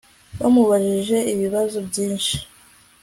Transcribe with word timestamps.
Bamubajije 0.39 1.17
ibibazo 1.33 1.77
byinshi 1.87 2.35